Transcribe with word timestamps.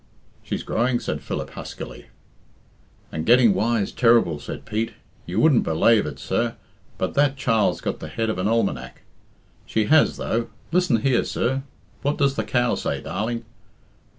"She's 0.41 0.63
growing," 0.63 0.99
said 0.99 1.21
Philip 1.21 1.51
huskily. 1.51 2.07
"And 3.11 3.23
getting 3.23 3.53
wise 3.53 3.91
ter'ble," 3.91 4.39
said 4.39 4.65
Pete. 4.65 4.93
"You 5.27 5.39
wouldn't 5.39 5.63
be 5.63 5.69
lave 5.69 6.07
it, 6.07 6.17
sir, 6.17 6.55
but 6.97 7.13
that 7.13 7.37
child's 7.37 7.81
got 7.81 7.99
the 7.99 8.07
head 8.07 8.27
of 8.31 8.39
an 8.39 8.47
almanac. 8.47 9.03
She 9.67 9.85
has, 9.93 10.17
though. 10.17 10.49
Listen 10.71 10.97
here, 11.01 11.23
sir 11.23 11.61
what 12.01 12.17
does 12.17 12.33
the 12.35 12.43
cow 12.43 12.73
say, 12.73 12.99
darling?" 12.99 13.45